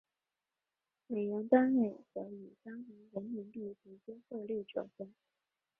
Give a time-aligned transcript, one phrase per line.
[1.05, 5.13] 美元单位则以当年人民币平均汇率折算。